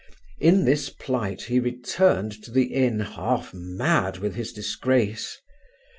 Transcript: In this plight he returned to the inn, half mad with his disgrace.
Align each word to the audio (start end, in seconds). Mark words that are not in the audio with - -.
In 0.39 0.65
this 0.65 0.89
plight 0.89 1.43
he 1.43 1.59
returned 1.59 2.31
to 2.43 2.49
the 2.49 2.73
inn, 2.73 3.01
half 3.01 3.53
mad 3.53 4.17
with 4.17 4.33
his 4.33 4.51
disgrace. 4.51 5.37